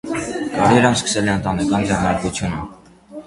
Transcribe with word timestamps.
Կարիերան 0.53 0.95
սկսել 0.99 1.29
է 1.29 1.31
ընտանեկան 1.35 1.85
ձեռնարկությունում։ 1.91 2.65